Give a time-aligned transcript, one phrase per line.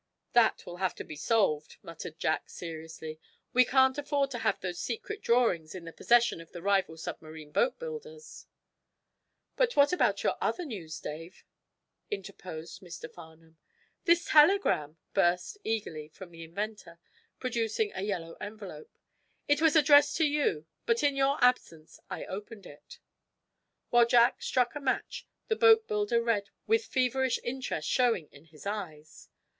[0.33, 3.19] "That will have to be solved," muttered Jack, seriously.
[3.53, 7.51] "We can't afford to have those secret drawings in the possession of the rival submarine
[7.51, 8.47] boat builders."
[9.55, 11.45] "But what about your other news, Dave?"
[12.09, 13.13] interposed Mr.
[13.13, 13.59] Farnum.
[14.05, 16.97] "This telegram!" burst, eagerly, from the inventer,
[17.39, 18.97] producing a yellow envelope.
[19.47, 22.97] "It was addressed to you, but in your absence I opened it."
[23.91, 29.29] While Jack struck a match, the boatbuilder read with feverish interest showing in his eyes.